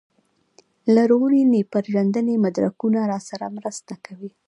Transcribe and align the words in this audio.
لرغونپېژندنې 0.95 2.35
مدرکونه 2.45 2.99
راسره 3.11 3.45
مرسته 3.57 3.93
کوي. 4.05 4.31